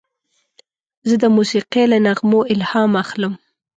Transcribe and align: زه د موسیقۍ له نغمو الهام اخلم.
زه 1.09 1.15
د 1.23 1.25
موسیقۍ 1.37 1.83
له 1.91 1.97
نغمو 2.05 2.39
الهام 2.53 2.91
اخلم. 3.03 3.33